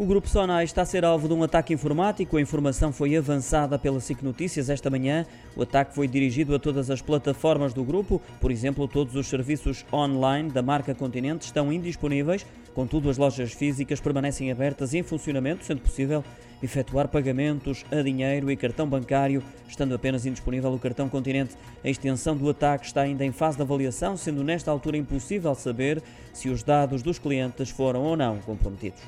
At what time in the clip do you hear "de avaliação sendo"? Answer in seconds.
23.56-24.44